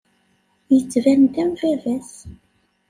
Yettban-d 0.75 1.35
am 1.43 1.51
baba-s. 1.59 2.13